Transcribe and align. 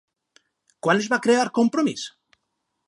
Quan 0.87 1.03
es 1.03 1.11
va 1.13 1.21
crear 1.27 1.45
Compromís? 1.59 2.09